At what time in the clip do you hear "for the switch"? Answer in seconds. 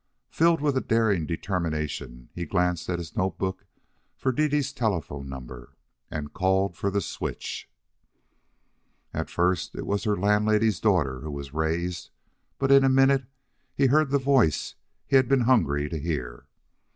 6.75-7.69